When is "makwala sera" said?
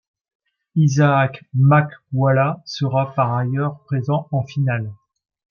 1.53-3.13